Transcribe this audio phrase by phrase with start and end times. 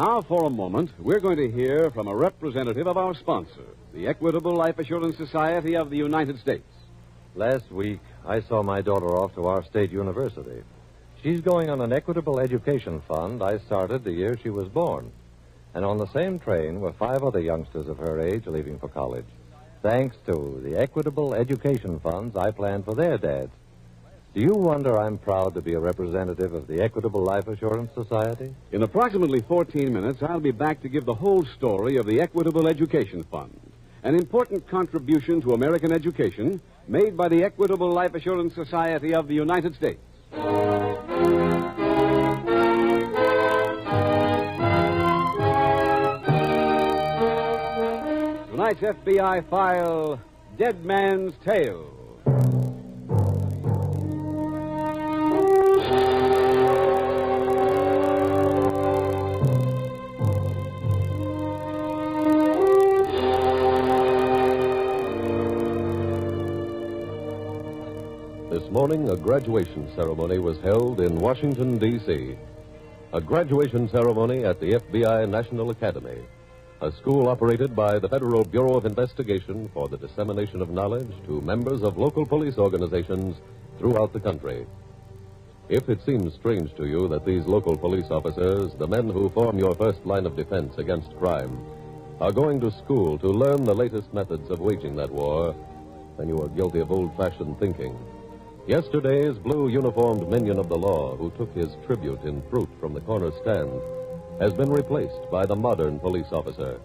[0.00, 4.06] Now, for a moment, we're going to hear from a representative of our sponsor, the
[4.06, 6.72] Equitable Life Assurance Society of the United States.
[7.34, 10.62] Last week, I saw my daughter off to our state university.
[11.22, 15.12] She's going on an equitable education fund I started the year she was born.
[15.74, 19.28] And on the same train were five other youngsters of her age leaving for college.
[19.82, 23.52] Thanks to the equitable education funds I planned for their dads.
[24.32, 28.54] Do you wonder I'm proud to be a representative of the Equitable Life Assurance Society?
[28.70, 32.68] In approximately 14 minutes, I'll be back to give the whole story of the Equitable
[32.68, 33.58] Education Fund,
[34.04, 39.34] an important contribution to American education made by the Equitable Life Assurance Society of the
[39.34, 39.98] United States.
[48.52, 50.20] Tonight's FBI file
[50.56, 51.99] Dead Man's Tale.
[68.80, 72.34] Morning, a graduation ceremony was held in Washington, D.C.
[73.12, 76.16] A graduation ceremony at the FBI National Academy,
[76.80, 81.42] a school operated by the Federal Bureau of Investigation for the dissemination of knowledge to
[81.42, 83.36] members of local police organizations
[83.78, 84.66] throughout the country.
[85.68, 89.58] If it seems strange to you that these local police officers, the men who form
[89.58, 91.54] your first line of defense against crime,
[92.18, 95.54] are going to school to learn the latest methods of waging that war,
[96.16, 97.94] then you are guilty of old fashioned thinking.
[98.66, 103.00] Yesterday's blue uniformed minion of the law, who took his tribute in fruit from the
[103.00, 103.70] corner stand,
[104.38, 106.78] has been replaced by the modern police officer.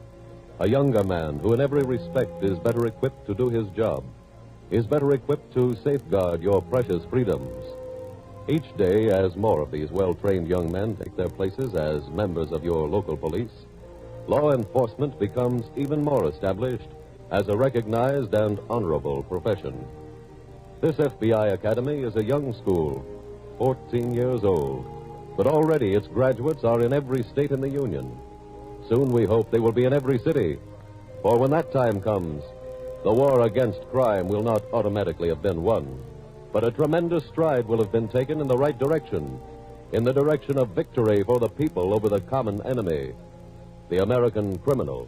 [0.59, 4.03] A younger man who, in every respect, is better equipped to do his job,
[4.71, 7.63] is better equipped to safeguard your precious freedoms.
[8.47, 12.51] Each day, as more of these well trained young men take their places as members
[12.51, 13.65] of your local police,
[14.27, 16.89] law enforcement becomes even more established
[17.31, 19.85] as a recognized and honorable profession.
[20.81, 23.03] This FBI Academy is a young school,
[23.59, 24.85] 14 years old,
[25.37, 28.15] but already its graduates are in every state in the Union.
[28.89, 30.59] Soon we hope they will be in every city,
[31.21, 32.43] for when that time comes,
[33.03, 35.97] the war against crime will not automatically have been won,
[36.51, 39.39] but a tremendous stride will have been taken in the right direction,
[39.93, 43.13] in the direction of victory for the people over the common enemy,
[43.89, 45.07] the American criminal.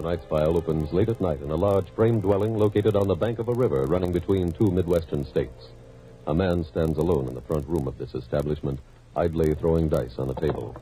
[0.00, 3.38] Tonight's file opens late at night in a large frame dwelling located on the bank
[3.38, 5.66] of a river running between two Midwestern states.
[6.26, 8.80] A man stands alone in the front room of this establishment,
[9.14, 10.74] idly throwing dice on the table.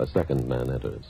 [0.00, 1.04] A second man enters.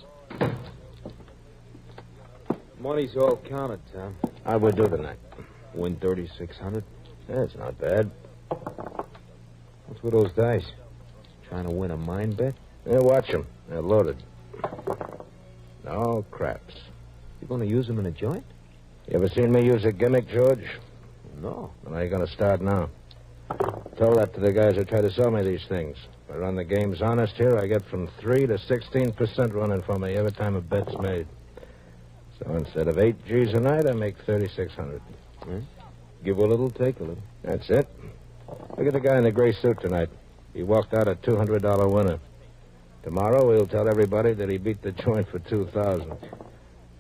[2.79, 4.15] Money's all counted, Tom.
[4.45, 5.19] How'd we do tonight?
[5.73, 6.85] Win 3600
[7.29, 8.11] That's not bad.
[9.87, 10.71] What's with those dice?
[11.49, 12.55] Trying to win a mine bet?
[12.85, 13.47] Yeah, watch them.
[13.71, 14.23] They're loaded.
[15.83, 16.75] No craps.
[17.41, 18.45] You going to use them in a joint?
[19.09, 20.65] You ever seen me use a gimmick, George?
[21.41, 21.71] No.
[21.85, 22.91] Then how you going to start now?
[23.97, 25.97] Tell that to the guys who try to sell me these things.
[26.29, 29.99] If I run the games honest here, I get from 3 to 16% running for
[29.99, 31.27] me every time a bet's made.
[32.39, 35.01] So instead of 8 G's a night, I make 3600
[35.43, 35.59] hmm?
[36.25, 37.23] Give a little, take a little.
[37.43, 37.89] That's it.
[38.77, 40.11] Look at the guy in the gray suit tonight.
[40.53, 42.19] He walked out a $200 winner.
[43.05, 46.13] Tomorrow, he'll tell everybody that he beat the joint for 2000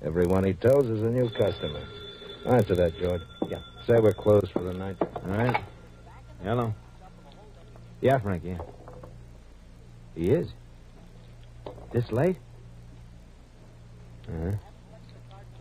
[0.05, 1.83] Everyone he tells is a new customer.
[2.47, 3.23] Answer that, George.
[3.49, 3.59] Yeah.
[3.87, 4.97] Say we're closed for the night.
[5.01, 5.61] All right.
[6.43, 6.73] Hello.
[8.01, 8.59] Yeah, Frank, yeah.
[10.15, 10.49] He is?
[11.93, 12.37] This late?
[14.29, 14.53] Uh-huh.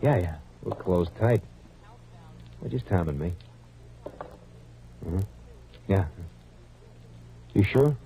[0.00, 0.36] Yeah, yeah.
[0.62, 1.42] We're closed tight.
[2.60, 3.32] Well, just Tom and me.
[5.06, 5.22] Uh-huh.
[5.88, 6.06] Yeah.
[7.54, 7.96] You sure?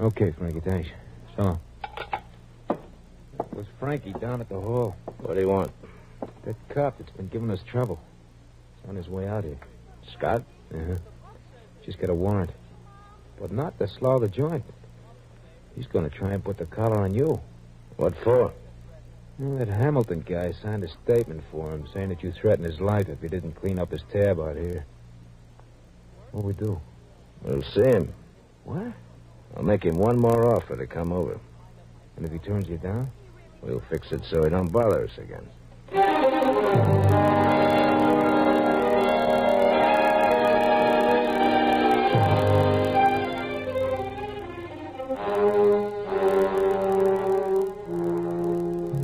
[0.00, 0.88] Okay, Frankie, thanks.
[1.36, 1.60] So long.
[3.54, 4.96] Was Frankie down at the hall?
[5.18, 5.70] What do you want?
[6.44, 8.00] That cop that's been giving us trouble.
[8.80, 9.58] He's on his way out here.
[10.16, 10.42] Scott?
[10.74, 10.96] Uh-huh.
[11.84, 12.50] Just got a warrant.
[13.38, 14.64] but not to slow the joint.
[15.74, 17.40] He's going to try and put the collar on you.
[17.96, 18.52] What for?
[19.38, 23.08] Well, that Hamilton guy signed a statement for him saying that you threatened his life
[23.08, 24.84] if he didn't clean up his tab out here.
[26.30, 26.80] What we do?
[27.42, 28.12] We'll see him.
[28.64, 28.92] What?
[29.56, 31.38] I'll make him one more offer to come over.
[32.16, 33.10] And if he turns you down?
[33.62, 35.48] We'll fix it so he don't bother us again.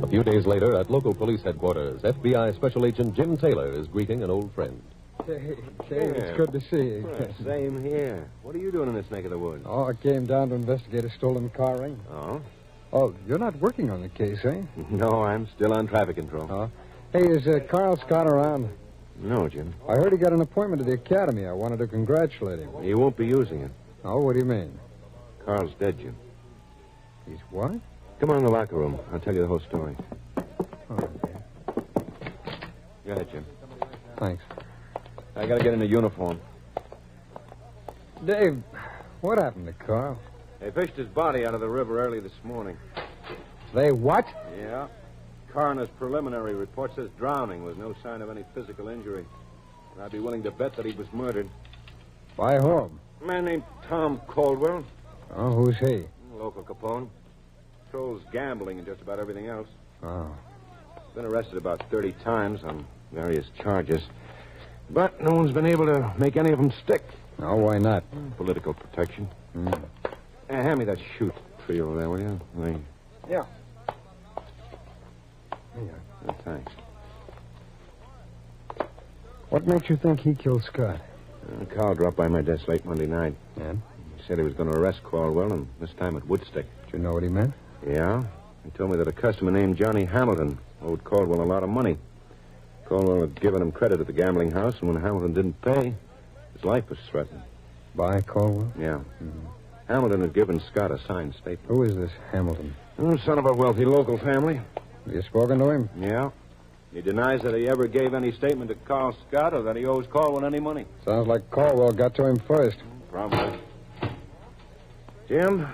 [0.01, 4.23] A few days later, at local police headquarters, FBI Special Agent Jim Taylor is greeting
[4.23, 4.81] an old friend.
[5.25, 5.55] Hey,
[5.89, 7.33] Dave, it's good to see you.
[7.43, 8.29] Same here.
[8.41, 9.63] What are you doing in this neck of the woods?
[9.67, 11.99] Oh, I came down to investigate a stolen car ring.
[12.11, 12.41] Oh?
[12.91, 14.61] Oh, you're not working on the case, eh?
[14.89, 16.47] No, I'm still on traffic control.
[16.51, 16.71] Oh.
[17.13, 18.69] Hey, is uh, Carl Scott around?
[19.21, 19.73] No, Jim.
[19.87, 21.45] I heard he got an appointment at the academy.
[21.45, 22.69] I wanted to congratulate him.
[22.81, 23.71] He won't be using it.
[24.03, 24.77] Oh, what do you mean?
[25.45, 26.15] Carl's dead, Jim.
[27.27, 27.73] He's what?
[28.19, 28.97] Come on in the locker room.
[29.11, 29.95] I'll tell you the whole story.
[30.89, 30.95] Oh,
[33.05, 33.45] Go ahead, Jim.
[34.17, 34.43] thanks.
[35.35, 36.39] I gotta get in a uniform.
[38.25, 38.61] Dave,
[39.21, 40.19] what happened to Carl?
[40.59, 42.77] They fished his body out of the river early this morning.
[43.73, 44.25] They what?
[44.57, 44.87] Yeah.
[45.53, 49.25] Coroner's preliminary report says drowning with no sign of any physical injury.
[49.93, 51.49] And I'd be willing to bet that he was murdered.
[52.37, 52.99] By whom?
[53.21, 54.83] A man named Tom Caldwell,
[55.35, 56.05] Oh, who's he?
[56.33, 57.09] local Capone.
[57.83, 59.67] Controls gambling and just about everything else.
[60.03, 60.31] Oh.
[61.15, 64.01] Been arrested about 30 times on various charges.
[64.89, 67.03] But no one's been able to make any of them stick.
[67.39, 68.03] Oh, why not?
[68.37, 69.27] Political protection.
[69.53, 69.73] Hmm.
[70.49, 71.33] Uh, hand me that chute
[71.65, 72.39] tree over there, will you?
[72.55, 72.77] Lee?
[73.29, 73.45] Yeah.
[76.27, 76.71] Uh, thanks.
[79.49, 80.99] What makes you think he killed Scott?
[81.47, 83.35] Uh, Carl dropped by my desk late Monday night.
[83.59, 83.81] And?
[84.17, 86.65] He said he was going to arrest Caldwell, and this time at Woodstick.
[86.85, 87.53] Did you know what he meant?
[87.87, 88.23] Yeah?
[88.65, 91.97] He told me that a customer named Johnny Hamilton owed Caldwell a lot of money.
[92.85, 95.93] Caldwell had given him credit at the gambling house, and when Hamilton didn't pay,
[96.53, 97.41] his life was threatened.
[97.95, 98.71] By Caldwell?
[98.77, 98.99] Yeah.
[99.89, 101.65] Hamilton had given Scott a signed statement.
[101.67, 102.75] Who is this Hamilton?
[102.99, 104.61] Oh, son of a wealthy local family.
[105.05, 105.89] Have you spoken to him?
[105.99, 106.29] Yeah.
[106.93, 110.05] He denies that he ever gave any statement to Carl Scott or that he owes
[110.07, 110.85] Caldwell any money.
[111.05, 112.77] Sounds like Caldwell got to him first.
[113.11, 113.59] Probably.
[115.27, 115.67] Jim,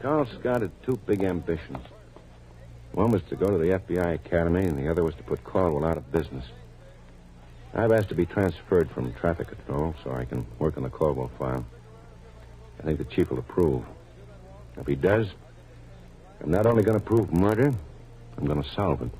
[0.00, 1.84] Carl Scott had two big ambitions.
[2.92, 5.84] One was to go to the FBI Academy, and the other was to put Caldwell
[5.84, 6.44] out of business.
[7.74, 11.30] I've asked to be transferred from traffic control so I can work on the Caldwell
[11.38, 11.66] file.
[12.80, 13.84] I think the chief will approve.
[14.76, 15.28] If he does,
[16.42, 17.72] I'm not only going to prove murder,
[18.36, 19.10] I'm going to solve it.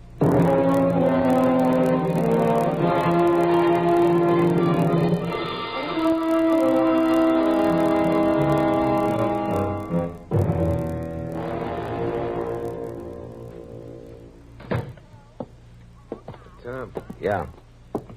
[16.62, 17.46] Tom, Yeah.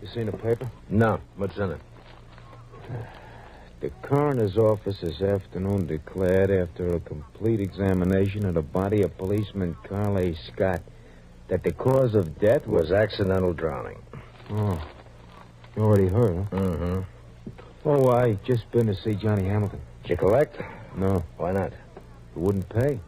[0.02, 0.70] you seen the paper?
[0.90, 1.20] No.
[1.36, 1.82] What's in it?
[3.80, 9.76] The coroner's office this afternoon declared, after a complete examination of the body of policeman
[9.88, 10.34] Carl A.
[10.52, 10.82] Scott,
[11.48, 12.92] that the cause of death was.
[12.92, 14.00] Accidental drowning.
[14.50, 14.82] Oh.
[15.76, 16.58] You already heard, huh?
[16.58, 17.02] Mm-hmm.
[17.86, 19.80] Oh, I just been to see Johnny Hamilton.
[20.02, 20.58] Did you collect?
[20.96, 21.72] No, Why not?
[22.34, 23.00] he wouldn't pay.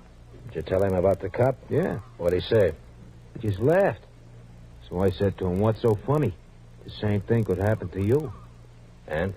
[0.47, 1.57] Did you tell him about the cop?
[1.69, 2.73] Yeah, What'd he say?
[3.39, 4.01] he just laughed.
[4.87, 6.35] So I said to him, What's so funny?
[6.85, 8.31] The same thing could happen to you.
[9.07, 9.33] And?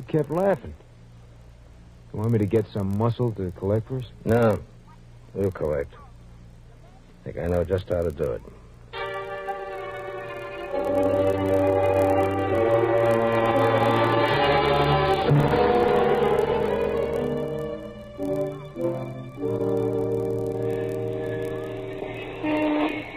[0.00, 0.72] He kept laughing.
[2.12, 4.06] You want me to get some muscle to collect for us?
[4.24, 4.58] No.
[5.34, 5.92] We'll collect.
[7.22, 8.42] Think I know just how to do it.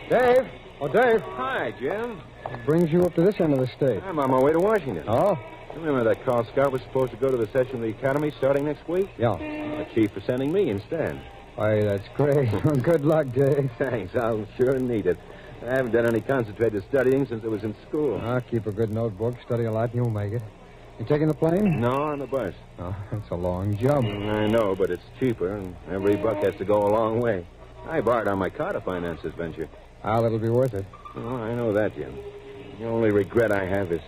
[0.09, 0.47] Dave?
[0.81, 1.21] Oh, Dave.
[1.21, 2.19] Hi, Jim.
[2.43, 4.03] What brings you up to this end of the state?
[4.03, 5.05] I'm on my way to Washington.
[5.07, 5.39] Oh?
[5.75, 8.65] Remember that Carl Scott was supposed to go to the session of the Academy starting
[8.65, 9.09] next week?
[9.17, 9.37] Yeah.
[9.37, 11.19] The chief is sending me instead.
[11.55, 12.49] Why, that's great.
[12.83, 13.71] Good luck, Dave.
[13.77, 14.15] Thanks.
[14.15, 15.17] I'll sure need it.
[15.63, 18.19] I haven't done any concentrated studying since I was in school.
[18.21, 20.41] I'll keep a good notebook, study a lot, and you'll make it.
[20.99, 21.79] You taking the plane?
[21.79, 22.53] No, on the bus.
[22.79, 24.05] Oh, that's a long jump.
[24.05, 27.45] I know, but it's cheaper, and every buck has to go a long way.
[27.87, 29.69] I borrowed on my car to finance this venture.
[30.03, 30.85] Ah, it'll be worth it.
[31.15, 32.17] Oh, I know that, Jim.
[32.79, 34.01] The only regret I have is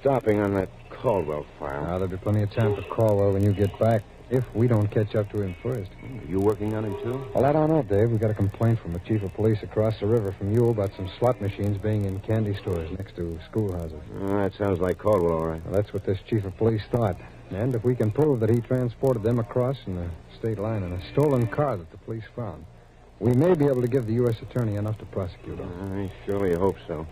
[0.00, 1.84] stopping on that Caldwell file.
[1.84, 4.02] Ah, there'll be plenty of time for Caldwell when you get back.
[4.28, 5.88] If we don't catch up to him first.
[6.02, 7.30] Are you working on him, too?
[7.32, 8.10] Well, I don't know, Dave.
[8.10, 10.90] We got a complaint from the chief of police across the river from you about
[10.96, 14.00] some slot machines being in candy stores next to schoolhouses.
[14.20, 15.64] Oh, that sounds like Caldwell, all right.
[15.64, 17.16] Well, that's what this chief of police thought.
[17.50, 20.10] And if we can prove that he transported them across in the
[20.40, 22.66] state line in a stolen car that the police found,
[23.20, 24.34] we may be able to give the U.S.
[24.42, 25.70] attorney enough to prosecute him.
[25.94, 27.06] I surely hope so.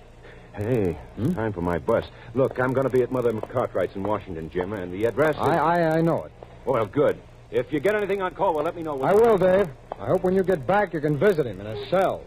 [0.54, 2.04] Hey, it's time for my bus.
[2.34, 5.40] Look, I'm going to be at Mother Cartwright's in Washington, Jim, and the address is...
[5.40, 6.32] I, I, I know it.
[6.64, 7.20] Well, good.
[7.50, 9.02] If you get anything on Caldwell, let me know.
[9.02, 9.68] I will, Dave.
[9.98, 12.22] I hope when you get back, you can visit him in a cell.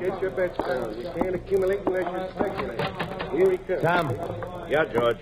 [0.00, 0.96] Get your bets down.
[0.96, 2.80] You can't accumulate unless you speculate.
[3.32, 3.82] Here he comes.
[3.82, 4.10] Tom.
[4.70, 5.18] Yeah, George.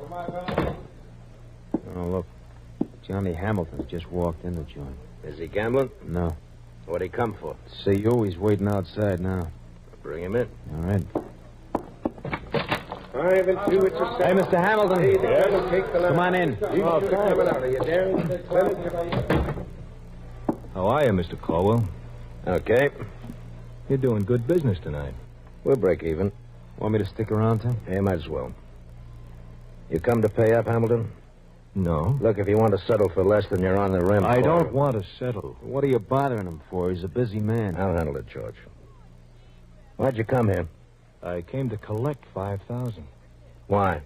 [0.00, 0.76] Oh, my God.
[1.96, 2.26] Oh, look.
[3.06, 4.96] Johnny Hamilton just walked in the joint.
[5.24, 5.90] Is he gambling?
[6.06, 6.34] No.
[6.86, 7.56] What'd he come for?
[7.84, 8.22] See you.
[8.22, 9.48] He's waiting outside now.
[10.02, 10.48] Bring him in.
[10.74, 11.04] All right.
[13.12, 14.44] Five and two, it's a Hey, seven.
[14.44, 14.64] Mr.
[14.64, 14.98] Hamilton.
[15.00, 16.50] Hey, the guy take the Come on in.
[16.74, 17.62] You oh, coming out.
[17.62, 18.28] Are you down?
[20.74, 21.40] How are you, Mr.
[21.40, 21.88] Caldwell?
[22.46, 22.90] Okay.
[23.88, 25.14] You're doing good business tonight.
[25.62, 26.32] We'll break even.
[26.78, 27.78] Want me to stick around, Tom?
[27.88, 28.52] Yeah, might as well.
[29.90, 31.10] You come to pay up, Hamilton?
[31.74, 32.18] No.
[32.20, 34.42] Look, if you want to settle for less than you're on the rim I for-
[34.42, 35.56] don't want to settle.
[35.60, 36.90] What are you bothering him for?
[36.90, 37.76] He's a busy man.
[37.76, 38.54] I'll handle it, George.
[39.96, 40.66] Why'd you come here?
[41.22, 43.04] I came to collect 5000
[43.66, 44.02] Why?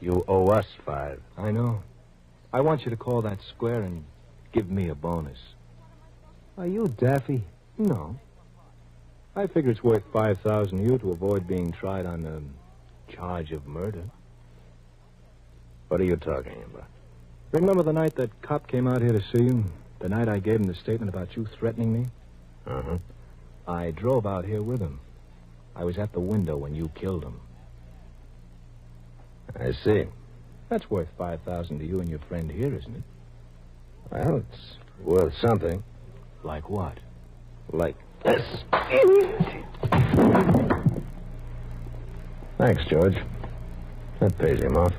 [0.00, 1.20] You owe us five.
[1.36, 1.82] I know.
[2.52, 4.04] I want you to call that square and
[4.52, 5.38] give me a bonus.
[6.56, 7.44] Are you daffy?
[7.76, 8.16] No.
[9.36, 13.66] I figure it's worth 5000 to you to avoid being tried on a charge of
[13.66, 14.02] murder.
[15.88, 16.88] What are you talking about?
[17.52, 19.64] Remember the night that cop came out here to see you?
[20.00, 22.06] The night I gave him the statement about you threatening me?
[22.66, 22.98] Uh-huh.
[23.66, 25.00] I drove out here with him.
[25.74, 27.40] I was at the window when you killed him.
[29.58, 30.06] I see.
[30.68, 33.02] That's worth 5000 to you and your friend here, isn't it?
[34.10, 35.82] Well, it's worth something.
[36.42, 36.98] Like what?
[37.72, 37.96] Like.
[42.58, 43.16] Thanks, George.
[44.20, 44.92] That pays him off.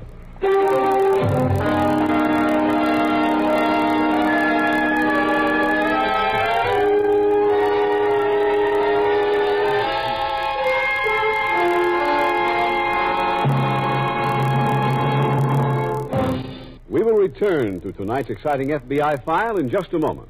[16.88, 20.28] We will return to tonight's exciting FBI file in just a moment.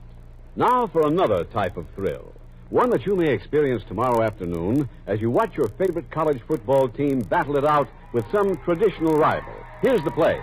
[0.57, 2.33] Now for another type of thrill.
[2.71, 7.21] One that you may experience tomorrow afternoon as you watch your favorite college football team
[7.21, 9.53] battle it out with some traditional rival.
[9.83, 10.41] Here's the play.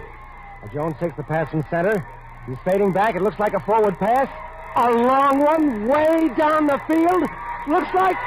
[0.73, 2.05] Jones takes the pass from center.
[2.45, 3.15] He's fading back.
[3.15, 4.27] It looks like a forward pass.
[4.75, 7.23] A long one, way down the field.
[7.69, 8.17] Looks like,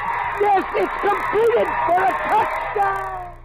[0.41, 3.35] yes, it's completed for a touchdown.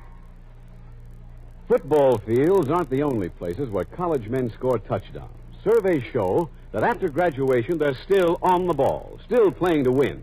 [1.69, 5.37] Football fields aren't the only places where college men score touchdowns.
[5.63, 10.23] Surveys show that after graduation, they're still on the ball, still playing to win.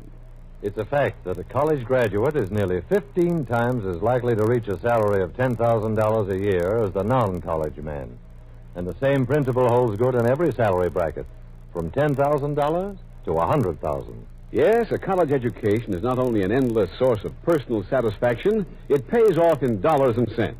[0.63, 4.69] It's a fact that a college graduate is nearly 15 times as likely to reach
[4.69, 8.17] a salary of $10,000 a year as the non college man.
[8.73, 11.25] And the same principle holds good in every salary bracket
[11.73, 14.25] from $10,000 to 100,000.
[14.53, 19.37] Yes, a college education is not only an endless source of personal satisfaction, it pays
[19.37, 20.57] off in dollars and cents.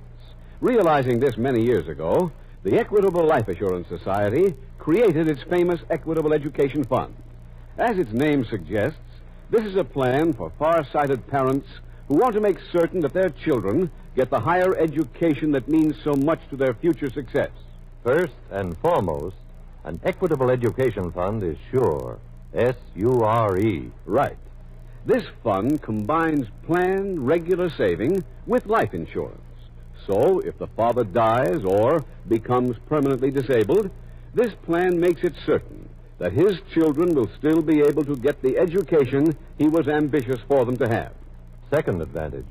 [0.59, 2.29] Realizing this many years ago,
[2.63, 7.15] the Equitable Life Assurance Society created its famous Equitable Education Fund.
[7.77, 8.99] As its name suggests,
[9.49, 11.67] this is a plan for far-sighted parents
[12.07, 16.13] who want to make certain that their children get the higher education that means so
[16.13, 17.51] much to their future success.
[18.03, 19.35] First and foremost,
[19.83, 22.19] an equitable education fund is sure.
[22.53, 23.91] S U R E.
[24.05, 24.37] Right.
[25.05, 29.41] This fund combines planned regular saving with life insurance.
[30.05, 33.89] So, if the father dies or becomes permanently disabled,
[34.33, 35.89] this plan makes it certain
[36.19, 40.65] that his children will still be able to get the education he was ambitious for
[40.65, 41.13] them to have.
[41.69, 42.45] Second advantage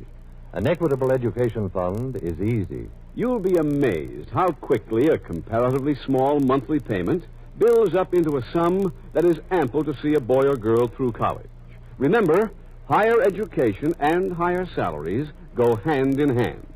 [0.54, 2.90] an equitable education fund is easy.
[3.14, 7.24] You'll be amazed how quickly a comparatively small monthly payment
[7.58, 11.12] builds up into a sum that is ample to see a boy or girl through
[11.12, 11.48] college.
[11.96, 12.50] Remember,
[12.86, 16.66] higher education and higher salaries go hand in hand.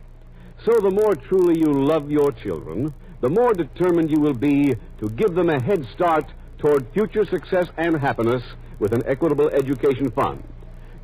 [0.64, 5.08] So the more truly you love your children, the more determined you will be to
[5.10, 8.42] give them a head start toward future success and happiness
[8.78, 10.42] with an Equitable Education Fund.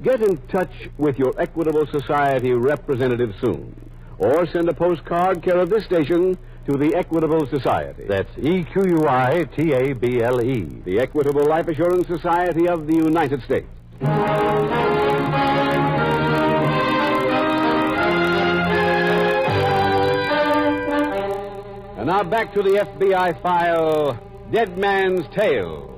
[0.02, 3.74] Get in touch with your Equitable Society representative soon.
[4.18, 8.04] or send a postcard care of this station to the Equitable Society.
[8.08, 10.64] That's E Q U I T A B L E.
[10.84, 13.66] The Equitable Life Assurance Society of the United States.
[21.96, 24.18] And now back to the FBI file
[24.52, 25.88] Dead Man's Tale.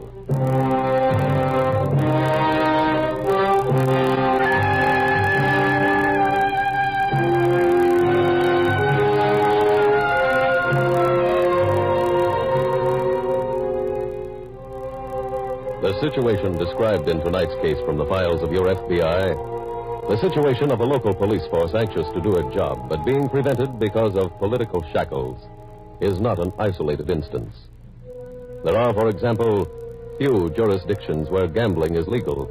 [15.82, 20.08] The situation described in tonight's case from the files of your FBI.
[20.10, 23.80] The situation of a local police force anxious to do a job, but being prevented
[23.80, 25.44] because of political shackles,
[26.00, 27.73] is not an isolated instance.
[28.64, 29.68] There are, for example,
[30.18, 32.48] few jurisdictions where gambling is legal,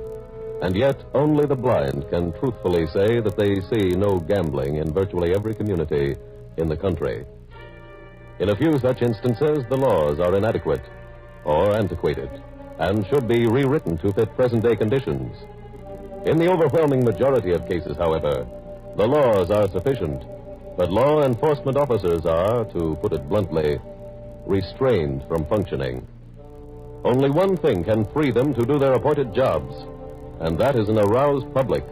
[0.61, 5.33] and yet only the blind can truthfully say that they see no gambling in virtually
[5.33, 6.15] every community
[6.57, 7.25] in the country.
[8.37, 10.83] In a few such instances, the laws are inadequate
[11.45, 12.29] or antiquated
[12.77, 15.35] and should be rewritten to fit present day conditions.
[16.27, 18.45] In the overwhelming majority of cases, however,
[18.97, 20.23] the laws are sufficient,
[20.77, 23.79] but law enforcement officers are, to put it bluntly,
[24.45, 26.07] restrained from functioning.
[27.03, 29.73] Only one thing can free them to do their appointed jobs,
[30.39, 31.83] and that is an aroused public.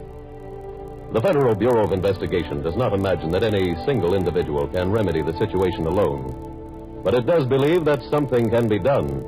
[1.12, 5.38] The Federal Bureau of Investigation does not imagine that any single individual can remedy the
[5.38, 9.24] situation alone, but it does believe that something can be done.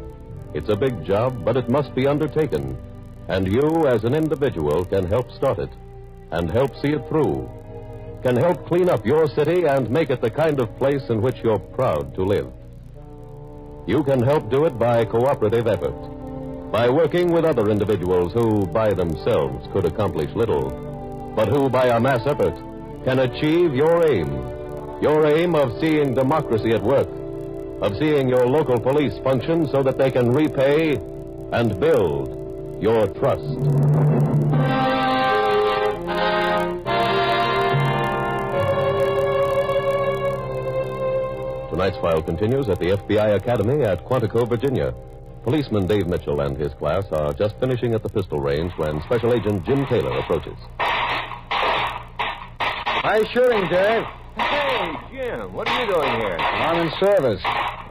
[0.55, 2.79] It's a big job, but it must be undertaken,
[3.29, 5.71] and you, as an individual, can help start it
[6.31, 7.49] and help see it through
[8.25, 11.37] can help clean up your city and make it the kind of place in which
[11.45, 12.51] you're proud to live.
[13.87, 18.95] You can help do it by cooperative effort, by working with other individuals who, by
[18.95, 20.71] themselves, could accomplish little,
[21.37, 22.57] but who, by a mass effort,
[23.05, 24.31] can achieve your aim.
[25.03, 27.09] Your aim of seeing democracy at work,
[27.83, 30.97] of seeing your local police function so that they can repay
[31.53, 34.44] and build your trust.
[41.75, 44.95] Tonight's file continues at the FBI Academy at Quantico, Virginia.
[45.43, 49.35] Policeman Dave Mitchell and his class are just finishing at the pistol range when Special
[49.35, 50.55] Agent Jim Taylor approaches.
[53.03, 54.05] High shooting, Dave.
[54.37, 56.37] Hey, Jim, what are you doing here?
[56.39, 57.43] I'm in service.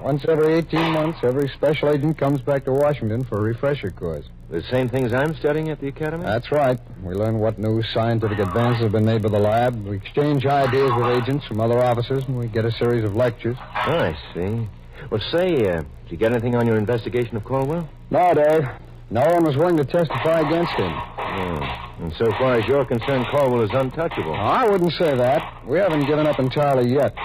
[0.03, 4.25] Once every 18 months, every special agent comes back to Washington for a refresher course.
[4.49, 6.25] The same things I'm studying at the academy?
[6.25, 6.77] That's right.
[7.01, 9.81] We learn what new scientific advances have been made by the lab.
[9.85, 13.55] We exchange ideas with agents from other offices, and we get a series of lectures.
[13.59, 14.67] Oh, I see.
[15.09, 17.87] Well, say, uh, did you get anything on your investigation of Caldwell?
[18.11, 18.67] No, Dave.
[19.09, 20.91] No one was willing to testify against him.
[21.17, 22.03] Yeah.
[22.03, 24.33] And so far as you're concerned, Caldwell is untouchable.
[24.33, 25.65] Oh, I wouldn't say that.
[25.65, 27.15] We haven't given up entirely yet.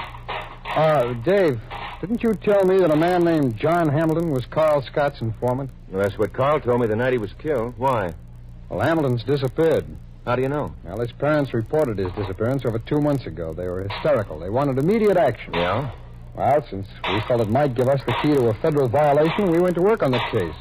[0.77, 1.61] Uh, Dave,
[2.01, 5.71] didn't you tell me that a man named John Hamilton was Carl Scott's informant?
[5.91, 7.75] Well, that's what Carl told me the night he was killed.
[7.77, 8.15] Why?
[8.69, 9.85] Well, Hamilton's disappeared.
[10.25, 10.75] How do you know?
[10.85, 13.55] Well, his parents reported his disappearance over two months ago.
[13.55, 14.39] They were hysterical.
[14.39, 15.55] They wanted immediate action.
[15.55, 15.91] Yeah?
[16.37, 19.59] Well, since we felt it might give us the key to a federal violation, we
[19.59, 20.55] went to work on the case.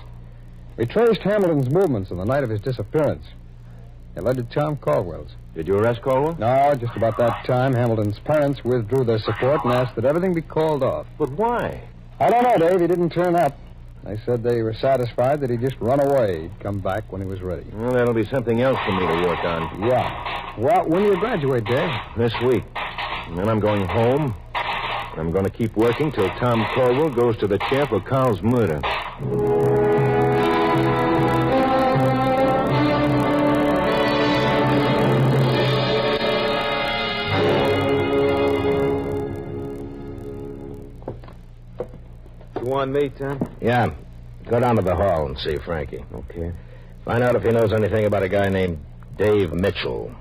[0.78, 3.26] We traced Hamilton's movements on the night of his disappearance.
[4.18, 5.30] It led to Tom Caldwell's.
[5.54, 6.36] Did you arrest Caldwell?
[6.40, 10.42] No, just about that time, Hamilton's parents withdrew their support and asked that everything be
[10.42, 11.06] called off.
[11.20, 11.88] But why?
[12.20, 12.82] I don't know, Dave.
[12.82, 13.56] He didn't turn up.
[14.04, 16.44] They said they were satisfied that he'd just run away.
[16.44, 17.68] He'd come back when he was ready.
[17.72, 19.88] Well, that'll be something else for me to work on.
[19.88, 20.58] Yeah.
[20.58, 21.92] Well, when do you graduate, Dave?
[22.18, 22.64] This week.
[22.76, 24.34] And then I'm going home.
[24.56, 28.82] I'm going to keep working till Tom Caldwell goes to the chair for Carl's murder.
[42.78, 43.58] Want me, Tom?
[43.60, 43.90] Yeah.
[44.48, 46.06] Go down to the hall and see Frankie.
[46.14, 46.52] Okay.
[47.04, 48.78] Find out if he knows anything about a guy named
[49.18, 50.14] Dave Mitchell.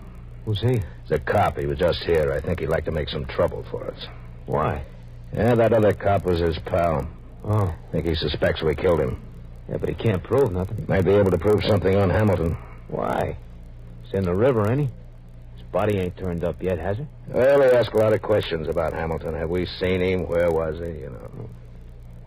[0.47, 0.81] Who's he?
[1.03, 1.59] He's a cop.
[1.59, 2.33] He was just here.
[2.33, 4.07] I think he'd like to make some trouble for us.
[4.47, 4.85] Why?
[5.35, 7.07] Yeah, that other cop was his pal.
[7.45, 7.67] Oh.
[7.67, 9.21] I think he suspects we killed him.
[9.69, 10.87] Yeah, but he can't prove nothing.
[10.89, 12.57] Might be able to prove something on Hamilton.
[12.89, 13.37] Why?
[14.05, 14.89] He's in the river, ain't he?
[15.57, 17.07] His body ain't turned up yet, has it?
[17.29, 19.35] Well, they ask a lot of questions about Hamilton.
[19.35, 20.29] Have we seen him?
[20.29, 21.01] Where was he?
[21.01, 21.51] You know.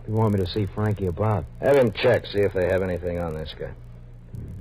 [0.00, 1.44] What do you want me to see Frankie about?
[1.60, 3.72] Have him check, see if they have anything on this guy.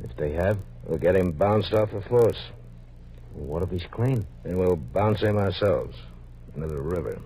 [0.04, 0.58] If they have,
[0.89, 2.39] We'll get him bounced off the force.
[3.36, 4.25] what if he's clean?
[4.43, 5.95] Then we'll bounce him ourselves
[6.56, 7.21] into the river.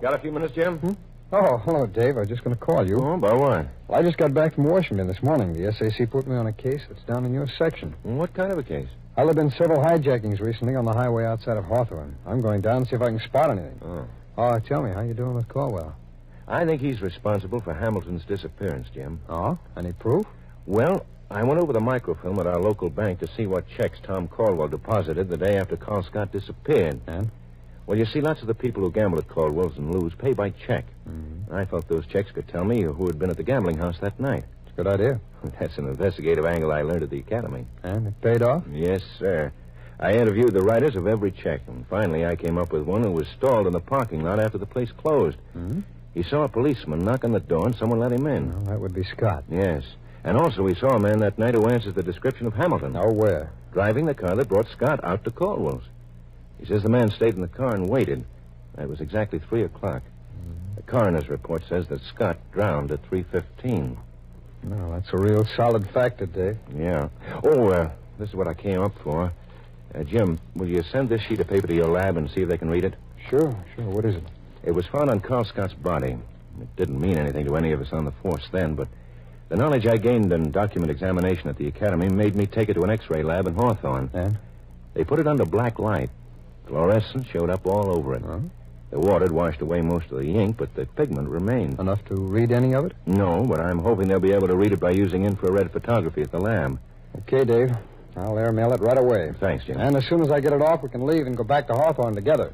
[0.00, 0.78] Got a few minutes, Jim?
[0.78, 0.92] Hmm?
[1.34, 2.18] Oh, hello, Dave.
[2.18, 3.00] I was just going to call you.
[3.00, 3.66] Oh, about what?
[3.88, 5.54] Well, I just got back from Washington this morning.
[5.54, 7.94] The SAC put me on a case that's down in your section.
[8.06, 8.88] Mm, what kind of a case?
[9.16, 12.16] Well, there have been several hijackings recently on the highway outside of Hawthorne.
[12.26, 13.80] I'm going down to see if I can spot anything.
[13.82, 14.06] Oh.
[14.36, 15.96] Oh, tell me, how you doing with Caldwell?
[16.46, 19.18] I think he's responsible for Hamilton's disappearance, Jim.
[19.30, 19.58] Oh?
[19.74, 20.26] Any proof?
[20.66, 24.28] Well, I went over the microfilm at our local bank to see what checks Tom
[24.28, 27.00] Caldwell deposited the day after Carl Scott disappeared.
[27.06, 27.30] And?
[27.86, 30.50] Well, you see, lots of the people who gamble at Caldwell's and lose pay by
[30.50, 30.84] check.
[31.08, 31.54] Mm-hmm.
[31.54, 34.18] I thought those checks could tell me who had been at the gambling house that
[34.20, 34.44] night.
[34.62, 35.20] It's a good idea.
[35.60, 37.66] That's an investigative angle I learned at the academy.
[37.82, 38.64] And it paid off?
[38.70, 39.52] Yes, sir.
[39.98, 43.12] I interviewed the writers of every check, and finally I came up with one who
[43.12, 45.38] was stalled in the parking lot after the place closed.
[45.56, 45.80] Mm-hmm.
[46.14, 48.50] He saw a policeman knock on the door, and someone let him in.
[48.50, 49.44] Well, that would be Scott.
[49.48, 49.84] Yes.
[50.24, 52.92] And also, he saw a man that night who answers the description of Hamilton.
[52.92, 53.50] Now, where?
[53.72, 55.84] Driving the car that brought Scott out to Caldwell's.
[56.62, 58.24] He says the man stayed in the car and waited.
[58.78, 60.02] It was exactly 3 o'clock.
[60.76, 63.96] The coroner's report says that Scott drowned at 3.15.
[64.62, 66.56] No, that's a real solid factor, Dave.
[66.72, 67.08] Yeah.
[67.42, 69.32] Oh, uh, this is what I came up for.
[69.92, 72.48] Uh, Jim, will you send this sheet of paper to your lab and see if
[72.48, 72.94] they can read it?
[73.28, 73.84] Sure, sure.
[73.86, 74.24] What is it?
[74.62, 76.16] It was found on Carl Scott's body.
[76.60, 78.86] It didn't mean anything to any of us on the force then, but
[79.48, 82.82] the knowledge I gained in document examination at the academy made me take it to
[82.82, 84.10] an X-ray lab in Hawthorne.
[84.14, 84.38] And?
[84.94, 86.10] They put it under black light.
[86.66, 88.22] Fluorescence showed up all over it.
[88.24, 88.40] Huh?
[88.90, 91.80] The water had washed away most of the ink, but the pigment remained.
[91.80, 92.92] Enough to read any of it?
[93.06, 96.30] No, but I'm hoping they'll be able to read it by using infrared photography at
[96.30, 96.78] the lab.
[97.20, 97.74] Okay, Dave.
[98.16, 99.32] I'll airmail it right away.
[99.40, 99.78] Thanks, Jim.
[99.78, 101.74] And as soon as I get it off, we can leave and go back to
[101.74, 102.52] Hawthorne together.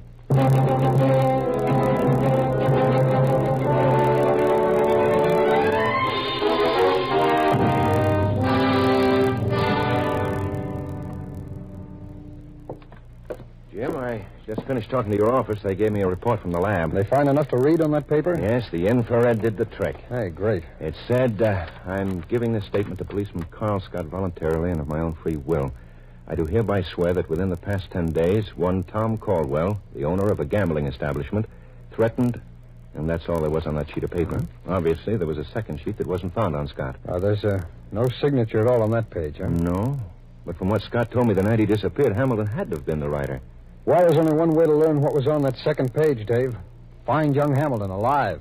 [14.48, 15.60] Just finished talking to your office.
[15.62, 16.92] They gave me a report from the lab.
[16.92, 18.34] They find enough to read on that paper?
[18.34, 19.96] Yes, the infrared did the trick.
[20.08, 20.64] Hey, great.
[20.80, 25.00] It said, uh, I'm giving this statement to policeman Carl Scott voluntarily and of my
[25.00, 25.70] own free will.
[26.26, 30.30] I do hereby swear that within the past ten days, one Tom Caldwell, the owner
[30.30, 31.44] of a gambling establishment,
[31.92, 32.40] threatened,
[32.94, 34.42] and that's all there was on that sheet of paper.
[34.66, 36.96] Obviously, there was a second sheet that wasn't found on Scott.
[37.06, 39.48] Uh, there's uh, no signature at all on that page, huh?
[39.48, 40.00] No,
[40.46, 43.00] but from what Scott told me the night he disappeared, Hamilton had to have been
[43.00, 43.42] the writer.
[43.88, 46.54] Well, there's only one way to learn what was on that second page, Dave.
[47.06, 48.38] Find young Hamilton alive.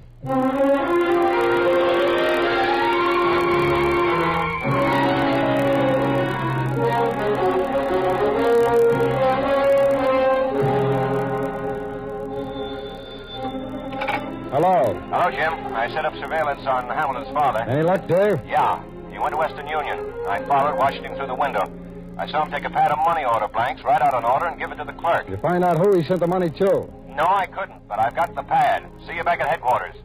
[14.51, 14.99] Hello.
[15.07, 15.53] Hello, Jim.
[15.73, 17.61] I set up surveillance on Hamilton's father.
[17.61, 18.35] Any luck, Dave?
[18.45, 18.83] Yeah.
[19.13, 20.11] He went to Western Union.
[20.27, 21.71] I followed, watched him through the window.
[22.19, 24.59] I saw him take a pad of money order blanks, write out an order, and
[24.59, 25.29] give it to the clerk.
[25.29, 26.89] You find out who he sent the money to.
[27.15, 28.83] No, I couldn't, but I've got the pad.
[29.05, 29.95] See you back at headquarters.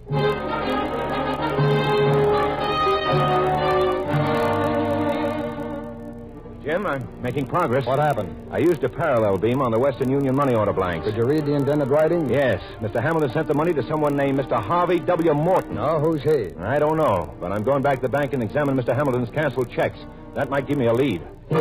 [6.62, 7.84] Jim, I'm making progress.
[7.86, 8.36] What happened?
[8.52, 11.06] I used a parallel beam on the Western Union money order blanks.
[11.06, 12.30] Did you read the indented writing?
[12.30, 12.62] Yes.
[12.80, 13.02] Mr.
[13.02, 14.62] Hamilton sent the money to someone named Mr.
[14.62, 15.34] Harvey W.
[15.34, 15.74] Morton.
[15.74, 16.54] No, who's he?
[16.60, 18.94] I don't know, but I'm going back to the bank and examine Mr.
[18.94, 19.98] Hamilton's canceled checks.
[20.36, 21.20] That might give me a lead.
[21.52, 21.60] Have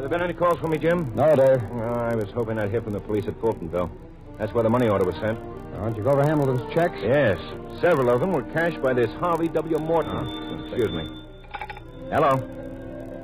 [0.00, 1.12] there been any calls for me, Jim?
[1.14, 1.62] No, Dave.
[1.62, 3.90] I was hoping I'd hear from the police at Fultonville.
[4.38, 5.38] That's where the money order was sent.
[5.86, 6.96] Did you go over Hamilton's checks?
[7.00, 7.38] Yes.
[7.80, 9.78] Several of them were cashed by this Harvey W.
[9.78, 10.10] Morton.
[10.12, 11.06] Ah, Excuse me.
[12.10, 12.36] Hello.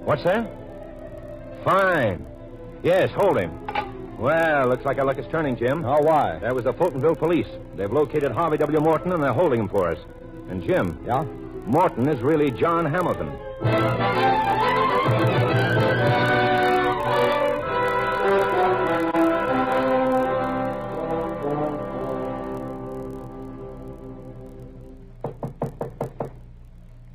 [0.05, 0.49] What's that?
[1.65, 2.25] Fine.
[2.85, 3.59] Yes, hold him.
[4.19, 5.85] Well, looks like our luck is turning, Jim.
[5.85, 6.39] Oh, why?
[6.39, 7.49] That was the Fultonville police.
[7.77, 8.81] They've located Harvey W.
[8.81, 9.99] Morton, and they're holding him for us.
[10.53, 11.25] And, Jim, Yeah?
[11.65, 13.33] Morton is really John Hamilton.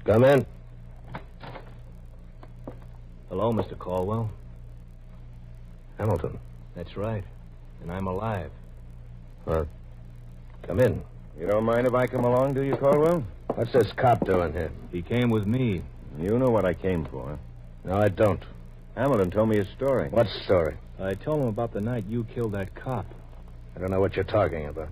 [0.03, 0.43] Come in.
[3.29, 3.77] Hello, Mr.
[3.77, 4.31] Caldwell.
[5.99, 6.39] Hamilton.
[6.75, 7.23] That's right.
[7.83, 8.49] And I'm alive.
[9.45, 9.65] Uh,
[10.63, 11.03] come in.
[11.39, 13.23] You don't mind if I come along, do you, Caldwell?
[13.53, 14.71] What's this cop doing here?
[14.91, 15.83] He came with me.
[16.19, 17.37] You know what I came for.
[17.85, 18.43] No, I don't.
[18.95, 20.09] Hamilton told me his story.
[20.09, 20.77] What story?
[20.99, 23.05] I told him about the night you killed that cop.
[23.75, 24.89] I don't know what you're talking about.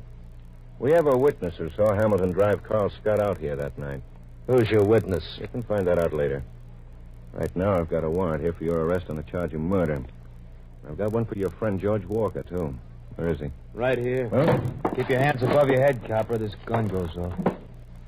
[0.78, 4.04] We have a witness who saw Hamilton drive Carl Scott out here that night.
[4.46, 5.24] Who's your witness?
[5.42, 6.44] You can find that out later.
[7.34, 10.04] Right now, I've got a warrant here for your arrest on the charge of murder.
[10.88, 12.76] I've got one for your friend George Walker, too.
[13.16, 13.50] Where is he?
[13.74, 14.30] Right here.
[14.30, 14.60] Huh?
[14.96, 16.38] Keep your hands above your head, copper.
[16.38, 17.34] This gun goes off.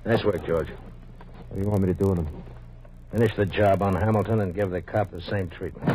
[0.06, 0.70] Nice work, George.
[0.70, 2.28] What do you want me to do with him?
[3.12, 5.88] Finish the job on Hamilton and give the cop the same treatment.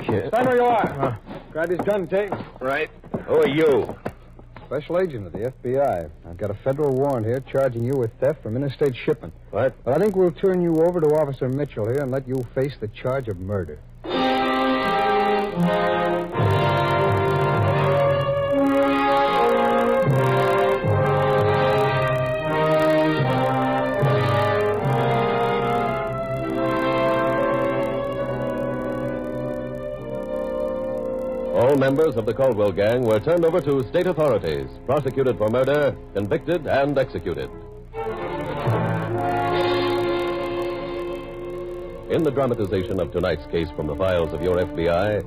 [0.00, 0.28] Kid.
[0.28, 1.18] Stand where you are.
[1.50, 2.30] Grab his gun, Tate.
[2.60, 2.90] Right.
[3.26, 3.96] Who are you?
[4.66, 6.10] Special agent of the FBI.
[6.28, 9.32] I've got a federal warrant here charging you with theft from interstate shipment.
[9.50, 9.82] What?
[9.82, 12.76] But I think we'll turn you over to Officer Mitchell here and let you face
[12.78, 13.78] the charge of murder.
[31.88, 36.66] Members of the Caldwell gang were turned over to state authorities, prosecuted for murder, convicted,
[36.66, 37.48] and executed.
[42.10, 45.24] In the dramatization of tonight's case from the files of your FBI,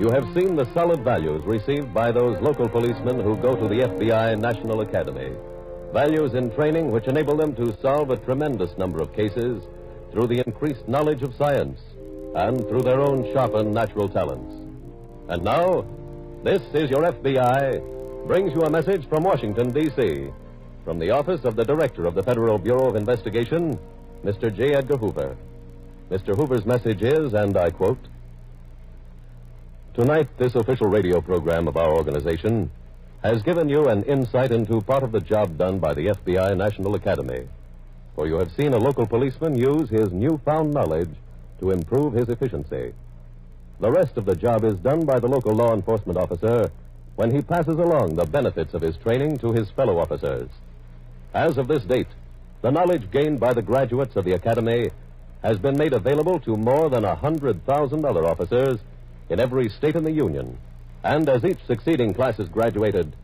[0.00, 3.82] you have seen the solid values received by those local policemen who go to the
[3.90, 5.30] FBI National Academy.
[5.92, 9.62] Values in training which enable them to solve a tremendous number of cases
[10.10, 11.78] through the increased knowledge of science
[12.34, 14.56] and through their own sharpened natural talents.
[15.28, 15.86] And now,
[16.42, 20.28] this is your FBI brings you a message from Washington, D.C.,
[20.84, 23.78] from the office of the Director of the Federal Bureau of Investigation,
[24.24, 24.54] Mr.
[24.54, 24.74] J.
[24.74, 25.36] Edgar Hoover.
[26.10, 26.34] Mr.
[26.34, 27.98] Hoover's message is, and I quote
[29.94, 32.70] Tonight, this official radio program of our organization
[33.22, 36.94] has given you an insight into part of the job done by the FBI National
[36.94, 37.46] Academy.
[38.14, 41.14] For you have seen a local policeman use his newfound knowledge
[41.60, 42.94] to improve his efficiency.
[43.80, 46.70] The rest of the job is done by the local law enforcement officer
[47.16, 50.50] when he passes along the benefits of his training to his fellow officers.
[51.32, 52.08] As of this date,
[52.60, 54.90] the knowledge gained by the graduates of the Academy
[55.42, 58.78] has been made available to more than a hundred thousand other officers
[59.30, 60.58] in every state in the Union.
[61.02, 63.16] And as each succeeding class is graduated,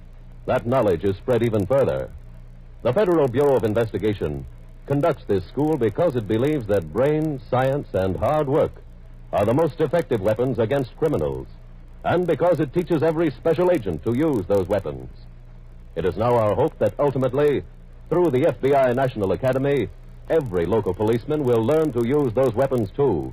[0.46, 2.10] that knowledge is spread even further.
[2.82, 4.46] The Federal Bureau of Investigation
[4.86, 8.72] conducts this school because it believes that brain, science, and hard work
[9.32, 11.46] are the most effective weapons against criminals,
[12.04, 15.08] and because it teaches every special agent to use those weapons.
[15.94, 17.62] It is now our hope that ultimately,
[18.08, 19.88] through the FBI National Academy,
[20.28, 23.32] every local policeman will learn to use those weapons too,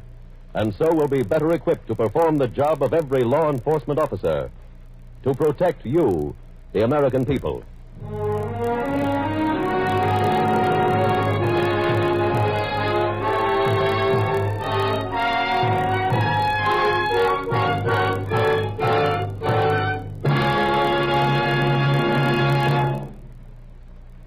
[0.53, 4.49] and so will be better equipped to perform the job of every law enforcement officer
[5.23, 6.35] to protect you,
[6.73, 7.63] the American people.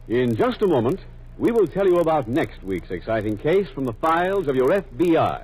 [0.09, 1.01] In just a moment,
[1.37, 5.43] we will tell you about next week's exciting case from the files of your FBI.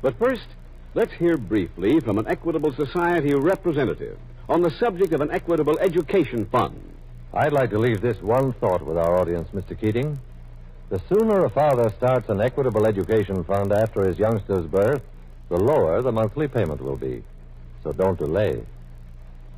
[0.00, 0.46] But first,
[0.94, 4.16] let's hear briefly from an Equitable Society representative
[4.48, 6.80] on the subject of an Equitable Education Fund.
[7.34, 9.78] I'd like to leave this one thought with our audience, Mr.
[9.78, 10.20] Keating.
[10.88, 15.02] The sooner a father starts an equitable education fund after his youngster's birth,
[15.48, 17.24] the lower the monthly payment will be.
[17.82, 18.64] So don't delay.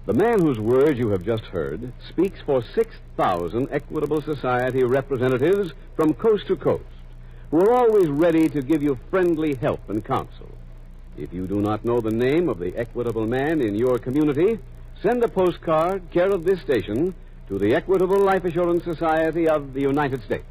[0.04, 6.14] The man whose words you have just heard speaks for 6,000 Equitable Society representatives from
[6.14, 6.84] coast to coast
[7.52, 10.48] who are always ready to give you friendly help and counsel.
[11.18, 14.58] If you do not know the name of the equitable man in your community,
[15.02, 17.14] send a postcard, care of this station,
[17.48, 20.46] to the Equitable Life Assurance Society of the United States.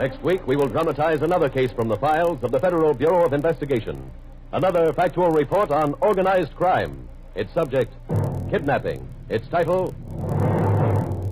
[0.00, 3.34] Next week, we will dramatize another case from the files of the Federal Bureau of
[3.34, 4.10] Investigation.
[4.50, 7.06] Another factual report on organized crime.
[7.34, 7.92] Its subject,
[8.48, 9.06] kidnapping.
[9.28, 9.94] Its title,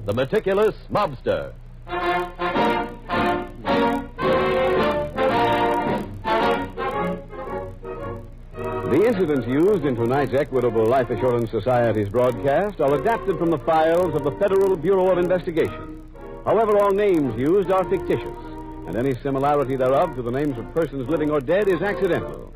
[0.04, 1.54] The Meticulous Mobster.
[8.84, 14.14] The incidents used in tonight's Equitable Life Assurance Society's broadcast are adapted from the files
[14.14, 16.02] of the Federal Bureau of Investigation.
[16.44, 18.36] However, all names used are fictitious,
[18.88, 22.50] and any similarity thereof to the names of persons living or dead is accidental.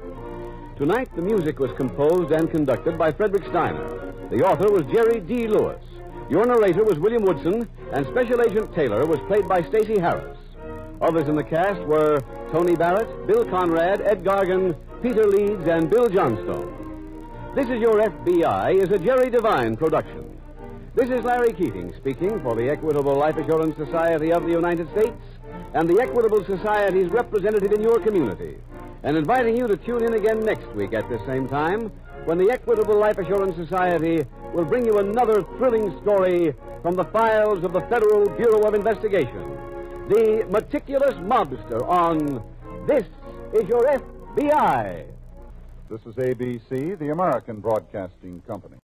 [0.79, 4.15] Tonight, the music was composed and conducted by Frederick Steiner.
[4.31, 5.47] The author was Jerry D.
[5.47, 5.85] Lewis.
[6.31, 10.39] Your narrator was William Woodson, and Special Agent Taylor was played by Stacy Harris.
[11.03, 12.19] Others in the cast were
[12.51, 17.53] Tony Barrett, Bill Conrad, Ed Gargan, Peter Leeds, and Bill Johnstone.
[17.55, 20.41] This is Your FBI is a Jerry Devine production.
[20.95, 25.17] This is Larry Keating speaking for the Equitable Life Assurance Society of the United States
[25.73, 28.59] and the Equitable Society's representative in your community,
[29.03, 31.91] and inviting you to tune in again next week at this same time
[32.27, 36.53] when the Equitable Life Assurance Society will bring you another thrilling story
[36.83, 39.57] from the files of the Federal Bureau of Investigation.
[40.11, 42.45] The Meticulous Mobster on
[42.87, 43.07] This
[43.55, 45.07] is Your FBI.
[45.89, 48.82] This is ABC, the American Broadcasting Company.